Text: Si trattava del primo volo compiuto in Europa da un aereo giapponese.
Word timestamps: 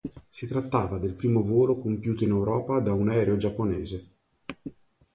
Si 0.29 0.47
trattava 0.47 0.97
del 0.97 1.13
primo 1.13 1.43
volo 1.43 1.77
compiuto 1.77 2.23
in 2.23 2.31
Europa 2.31 2.79
da 2.79 2.91
un 2.91 3.09
aereo 3.09 3.37
giapponese. 3.37 4.07